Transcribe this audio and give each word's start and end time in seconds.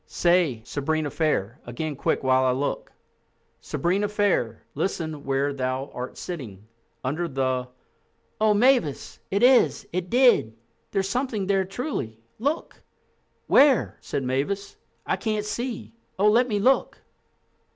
"Say, 0.07 0.63
'Sabrina 0.65 1.11
fair' 1.11 1.59
again 1.63 1.95
quick 1.95 2.23
while 2.23 2.43
I 2.43 2.49
look." 2.53 2.91
"'Sabrina 3.59 4.07
fair, 4.07 4.63
Listen 4.73 5.23
where 5.25 5.53
thou 5.53 5.91
art 5.93 6.17
sitting, 6.17 6.67
Under 7.03 7.27
the—'" 7.27 7.67
"Oh, 8.41 8.55
Mavis, 8.55 9.19
it 9.29 9.43
is—it 9.43 10.09
did. 10.09 10.57
There's 10.89 11.07
something 11.07 11.45
there 11.45 11.65
truly. 11.65 12.19
Look!" 12.39 12.81
"Where?" 13.45 13.99
said 14.01 14.23
Mavis. 14.23 14.75
"I 15.05 15.17
can't 15.17 15.45
see—oh, 15.45 16.29
let 16.31 16.47
me 16.47 16.57
look." 16.57 16.97